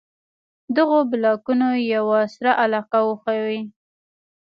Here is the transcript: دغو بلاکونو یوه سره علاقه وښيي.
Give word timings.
دغو 0.75 0.99
بلاکونو 1.11 1.69
یوه 1.93 2.19
سره 2.35 2.51
علاقه 2.63 2.99
وښيي. 3.07 3.61